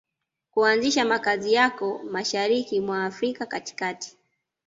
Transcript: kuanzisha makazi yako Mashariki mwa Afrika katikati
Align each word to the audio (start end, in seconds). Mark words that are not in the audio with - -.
kuanzisha 0.51 1.05
makazi 1.05 1.53
yako 1.53 2.03
Mashariki 2.03 2.79
mwa 2.81 3.05
Afrika 3.05 3.45
katikati 3.45 4.17